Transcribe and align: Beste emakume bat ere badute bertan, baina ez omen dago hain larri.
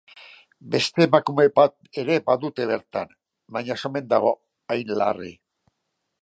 Beste 0.75 1.03
emakume 1.05 1.45
bat 1.59 1.75
ere 2.03 2.15
badute 2.29 2.67
bertan, 2.71 3.13
baina 3.59 3.77
ez 3.77 3.87
omen 3.91 4.09
dago 4.15 4.33
hain 4.77 4.97
larri. 5.03 5.33